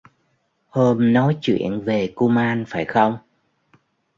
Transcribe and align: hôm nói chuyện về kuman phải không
hôm 0.69 1.13
nói 1.13 1.37
chuyện 1.41 1.81
về 1.85 2.11
kuman 2.15 2.65
phải 2.67 2.85
không 2.85 3.17